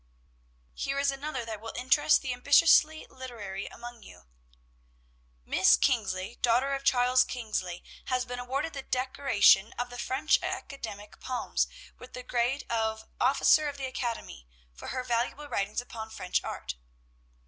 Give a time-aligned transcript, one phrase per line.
[0.73, 4.25] "Here is another that will interest the ambitiously literary among you:
[5.45, 11.19] "'Miss Kingsley, daughter of Charles Kingsley, has been awarded the decoration of the French academic
[11.19, 11.67] palms,
[11.99, 16.73] with the grade of "officer of the academy," for her valuable writings upon French art.'